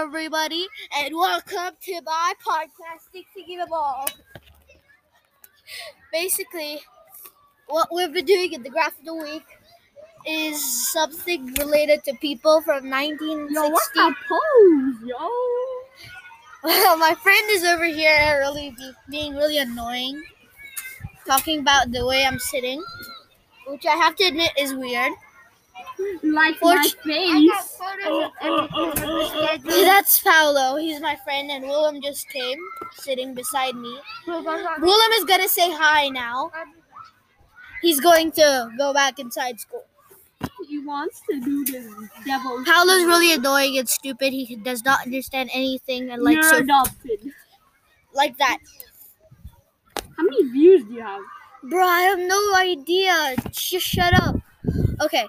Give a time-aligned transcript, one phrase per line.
[0.00, 4.06] and welcome to my podcast, Dixie a Ball.
[6.12, 6.78] Basically,
[7.66, 9.42] what we've been doing in the graph of the week
[10.24, 13.54] is something related to people from 1960.
[13.54, 15.30] Yo, what's that pose, yo?
[16.62, 20.22] Well, my friend is over here really be, being really annoying,
[21.26, 22.84] talking about the way I'm sitting,
[23.66, 25.12] which I have to admit is weird.
[26.22, 27.48] Like my
[29.64, 30.76] That's Paolo.
[30.76, 32.58] He's my friend, and Willem just came
[32.92, 33.98] sitting beside me.
[34.26, 36.50] Willem is gonna say hi now.
[37.82, 39.84] He's going to go back inside school.
[40.68, 41.86] He wants to do this
[42.26, 42.62] devil.
[42.64, 44.32] Paolo's really annoying and stupid.
[44.32, 47.32] He does not understand anything and like You're so adopted.
[48.12, 48.58] like that.
[50.16, 51.20] How many views do you have?
[51.64, 53.34] Bro, I have no idea.
[53.50, 54.36] Just shut up.
[55.00, 55.26] Okay,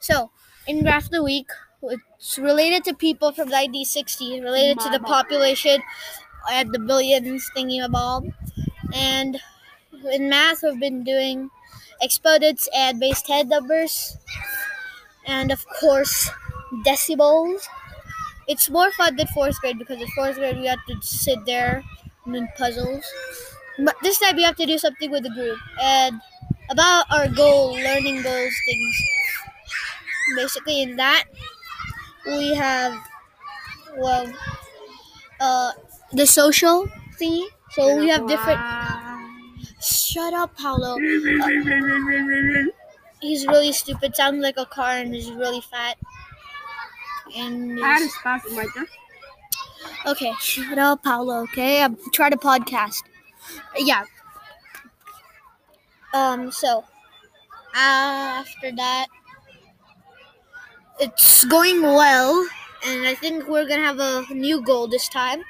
[0.00, 0.30] so
[0.66, 1.48] in graph of the week,
[1.90, 5.82] it's related to people from 1960, related to the population
[6.50, 8.26] at the billions thingy bob.
[8.94, 9.40] And
[10.12, 11.50] in math, we've been doing
[12.02, 14.16] exponents and base 10 numbers,
[15.26, 16.30] and of course,
[16.86, 17.66] decibels.
[18.48, 21.82] It's more fun than fourth grade because in fourth grade we have to sit there
[22.26, 23.04] and do puzzles.
[23.78, 26.20] But this time we have to do something with the group and
[26.70, 28.96] about our goal, learning goals, things.
[30.36, 31.24] Basically, in that
[32.26, 32.94] we have
[33.96, 34.32] well,
[35.40, 35.72] uh,
[36.12, 36.88] the social
[37.20, 37.44] thingy.
[37.72, 38.60] So we have different.
[39.80, 40.96] Shut up, Paolo.
[43.20, 44.14] He's really stupid.
[44.16, 45.96] Sounds like a car, and he's really fat.
[47.36, 48.86] And I had a he's- right there.
[50.06, 51.42] Okay, shut up, Paolo.
[51.42, 53.02] Okay, I'm trying to podcast.
[53.76, 54.04] Yeah.
[56.12, 56.50] Um.
[56.52, 56.84] So
[57.74, 59.06] after that,
[61.00, 62.46] it's going well,
[62.86, 65.42] and I think we're gonna have a new goal this time,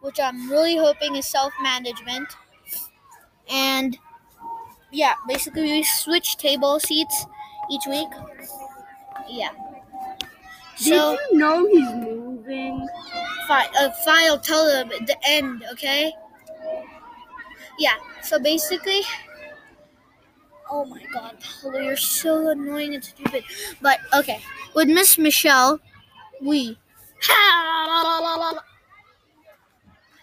[0.00, 2.28] which I'm really hoping is self-management.
[3.50, 3.98] And
[4.90, 7.26] yeah, basically we switch table seats
[7.70, 8.08] each week.
[9.28, 9.50] Yeah.
[10.76, 11.16] So.
[11.16, 12.88] Did you know he's moving?
[13.46, 16.12] Fine, uh, fine, I'll tell them at the end, okay?
[17.78, 19.00] Yeah, so basically,
[20.72, 23.44] oh my god, Paolo, you're so annoying and stupid.
[23.82, 24.40] But, okay,
[24.74, 25.78] with Miss Michelle,
[26.40, 26.78] we.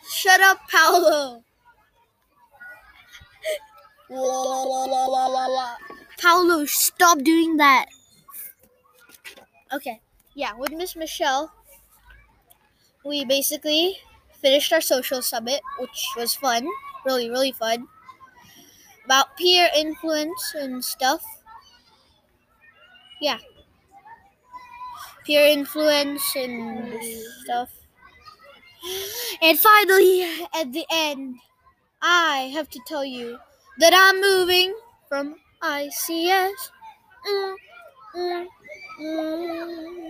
[0.09, 1.43] Shut up, Paolo.
[6.17, 7.85] Paolo, stop doing that.
[9.71, 10.01] Okay,
[10.33, 11.53] yeah, with Miss Michelle,
[13.05, 13.97] we basically
[14.41, 16.67] finished our social summit, which was fun,
[17.05, 17.87] really, really fun.
[19.09, 21.23] About peer influence and stuff.
[23.19, 23.39] Yeah.
[25.25, 26.93] Peer influence and
[27.43, 27.69] stuff.
[29.41, 31.39] And finally, at the end,
[32.01, 33.39] I have to tell you
[33.79, 34.75] that I'm moving
[35.09, 36.71] from ICS.
[37.27, 37.55] Mm,
[38.15, 38.47] mm,
[39.01, 40.09] mm.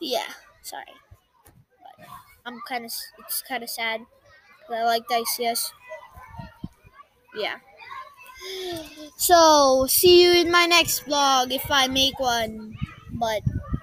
[0.00, 0.28] yeah,
[0.62, 0.84] sorry.
[1.98, 2.06] But
[2.46, 4.02] I'm kind of, it's kind of sad.
[4.70, 5.72] 'Cause I like the ICS.
[7.34, 7.58] Yeah.
[9.16, 12.76] So, see you in my next vlog if I make one.
[13.12, 13.42] But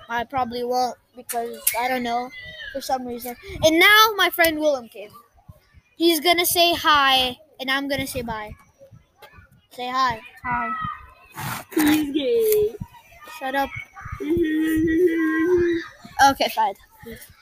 [0.09, 2.31] I probably won't because I don't know
[2.74, 3.36] for some reason.
[3.64, 5.12] And now my friend Willem came.
[5.98, 8.54] He's gonna say hi, and I'm gonna say bye.
[9.72, 10.19] Say hi.
[10.44, 10.75] Hi.
[11.75, 12.75] He's gay.
[13.40, 13.69] Shut up.
[16.31, 16.74] Okay, fine.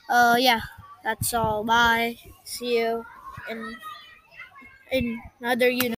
[0.08, 0.60] Uh, yeah,
[1.04, 1.64] that's all.
[1.64, 2.18] Bye.
[2.44, 3.06] See you
[3.50, 3.76] in
[4.90, 5.95] in another unit.